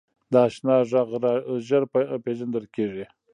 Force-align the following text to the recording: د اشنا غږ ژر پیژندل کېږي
د 0.31 0.33
اشنا 0.47 0.75
غږ 0.89 1.23
ژر 1.67 1.83
پیژندل 2.25 2.65
کېږي 2.75 3.05